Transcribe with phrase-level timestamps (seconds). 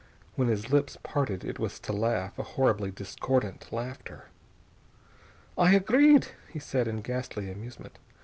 [0.33, 4.29] When his lips parted, it was to laugh, a horribly discordant laughter.
[5.55, 7.99] "I agreed," he said in ghastly amusement.